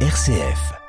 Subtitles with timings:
[0.00, 0.85] RCF.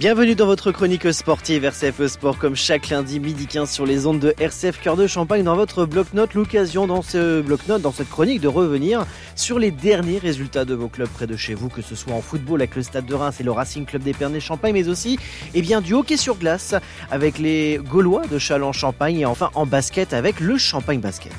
[0.00, 4.18] Bienvenue dans votre chronique sportive RCF Sport comme chaque lundi midi 15 sur les ondes
[4.18, 6.32] de RCF Cœur de Champagne dans votre bloc-notes.
[6.32, 9.04] L'occasion dans ce bloc-notes, dans cette chronique de revenir
[9.36, 12.22] sur les derniers résultats de vos clubs près de chez vous, que ce soit en
[12.22, 15.18] football avec le Stade de Reims et le Racing Club d'Épernay Champagne, mais aussi
[15.52, 16.74] eh du hockey sur glace
[17.10, 21.34] avec les Gaulois de Châlons-Champagne et enfin en basket avec le Champagne Basket.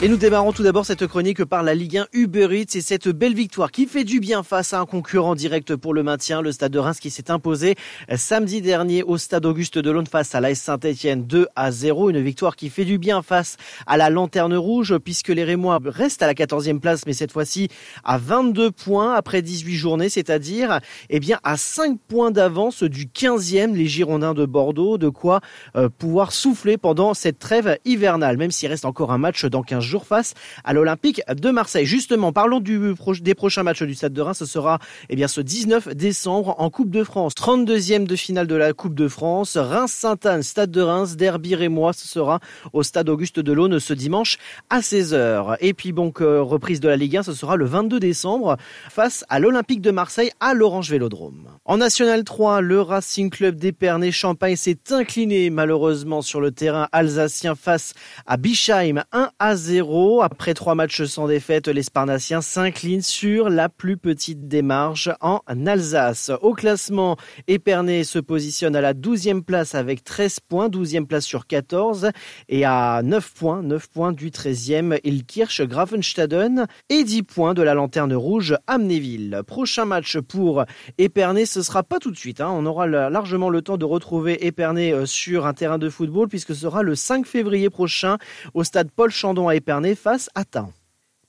[0.00, 3.08] Et nous démarrons tout d'abord cette chronique par la Ligue 1 Uber Eats et cette
[3.08, 6.52] belle victoire qui fait du bien face à un concurrent direct pour le maintien, le
[6.52, 7.74] Stade de Reims qui s'est imposé
[8.14, 12.10] samedi dernier au Stade Auguste de Laune face à l'AS Saint-Etienne 2 à 0.
[12.10, 13.56] Une victoire qui fait du bien face
[13.88, 17.66] à la Lanterne Rouge puisque les Rémois restent à la 14e place mais cette fois-ci
[18.04, 20.78] à 22 points après 18 journées, c'est-à-dire
[21.10, 25.40] eh bien à 5 points d'avance du 15e les Girondins de Bordeaux, de quoi
[25.74, 29.87] euh, pouvoir souffler pendant cette trêve hivernale même s'il reste encore un match dans 15
[30.04, 31.86] face à l'Olympique de Marseille.
[31.86, 34.38] Justement, parlons des prochains matchs du Stade de Reims.
[34.38, 37.34] Ce sera eh bien, ce 19 décembre en Coupe de France.
[37.34, 39.56] 32e de finale de la Coupe de France.
[39.56, 41.92] Reims-Sainte-Anne, Stade de Reims, Derby Rémois.
[41.92, 42.40] Ce sera
[42.72, 44.38] au Stade Auguste de l'Aune ce dimanche
[44.70, 45.56] à 16h.
[45.60, 48.56] Et puis donc, euh, reprise de la Ligue 1, ce sera le 22 décembre
[48.90, 51.48] face à l'Olympique de Marseille à l'Orange Vélodrome.
[51.64, 57.94] En National 3, le Racing Club d'Épernay-Champagne s'est incliné malheureusement sur le terrain alsacien face
[58.26, 59.77] à Bischheim 1 à 0.
[59.80, 66.32] Après trois matchs sans défaite, les Sparnassiens s'inclinent sur la plus petite démarche en Alsace.
[66.42, 71.46] Au classement, Épernay se positionne à la 12e place avec 13 points, 12e place sur
[71.46, 72.10] 14
[72.48, 77.74] et à 9 points, 9 points du 13e Ilkirch Grafenstaden et 10 points de la
[77.74, 79.42] lanterne rouge Amnéville.
[79.46, 80.64] Prochain match pour
[80.98, 82.40] Épernay, ce sera pas tout de suite.
[82.40, 82.50] Hein.
[82.50, 86.48] On aura largement le temps de retrouver Épernay euh, sur un terrain de football puisque
[86.48, 88.18] ce sera le 5 février prochain
[88.54, 90.70] au stade Paul Chandon à Épernay face à Tain.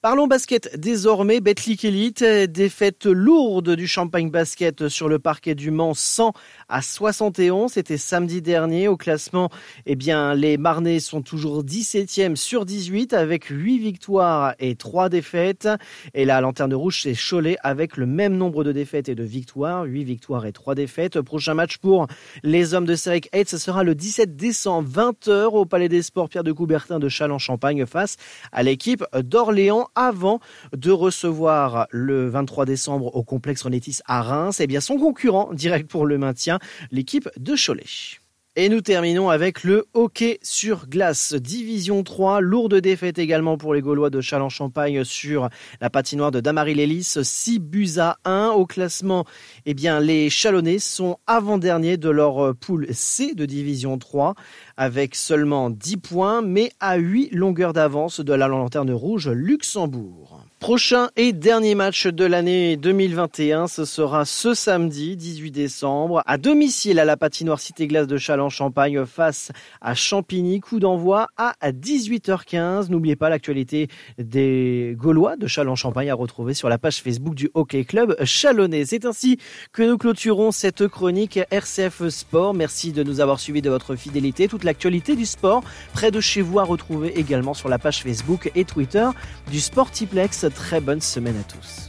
[0.02, 0.80] Parlons basket.
[0.80, 6.32] Désormais, Betclic Elite, défaite lourde du Champagne Basket sur le parquet du Mans 100
[6.70, 9.50] à 71, c'était samedi dernier au classement.
[9.86, 15.68] Eh bien, les Marnais sont toujours 17e sur 18 avec 8 victoires et 3 défaites.
[16.14, 19.84] Et la lanterne rouge c'est Cholet avec le même nombre de défaites et de victoires,
[19.84, 21.20] 8 victoires et 3 défaites.
[21.20, 22.08] Prochain match pour
[22.44, 26.30] les hommes de Séric 8, ce sera le 17 décembre 20h au Palais des Sports
[26.30, 28.16] Pierre de Coubertin de Châlons-Champagne face
[28.54, 30.39] à l'équipe d'Orléans avant
[30.75, 35.89] de recevoir le 23 décembre au complexe Renétis à Reims, eh bien son concurrent direct
[35.89, 36.59] pour le maintien,
[36.91, 38.19] l'équipe de Cholet.
[38.56, 41.36] Et nous terminons avec le hockey sur glace.
[41.36, 45.50] Division 3, lourde défaite également pour les Gaulois de Châlons-Champagne sur
[45.80, 47.20] la patinoire de Damary Lélis.
[47.22, 49.26] 6 buts à 1 au classement.
[49.68, 54.34] Eh bien, les Chalonnais sont avant-derniers de leur poule C de Division 3
[54.78, 60.44] avec seulement 10 points, mais à 8 longueurs d'avance de la lanterne rouge Luxembourg.
[60.59, 67.00] Prochain et dernier match de l'année 2021, ce sera ce samedi 18 décembre à domicile
[67.00, 70.59] à la patinoire Cité Glace de Châlons-Champagne face à Champigny.
[70.59, 72.90] Coup d'envoi à 18h15.
[72.90, 73.88] N'oubliez pas l'actualité
[74.18, 78.84] des Gaulois de Châlons-Champagne à retrouver sur la page Facebook du Hockey Club Chalonnais.
[78.84, 79.38] C'est ainsi
[79.72, 82.53] que nous clôturons cette chronique RCF Sport.
[82.53, 84.50] Merci de nous avoir suivis de votre fidélité.
[84.50, 88.52] Toute l'actualité du sport près de chez vous à retrouver également sur la page Facebook
[88.56, 89.08] et Twitter
[89.50, 91.88] du Sportiplex très bonne semaine à tous.